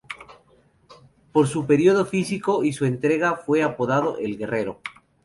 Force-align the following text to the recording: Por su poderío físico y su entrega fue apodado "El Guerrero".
Por 1.31 1.47
su 1.47 1.61
poderío 1.67 2.03
físico 2.07 2.63
y 2.63 2.73
su 2.73 2.85
entrega 2.85 3.35
fue 3.35 3.61
apodado 3.61 4.17
"El 4.17 4.35
Guerrero". 4.35 4.81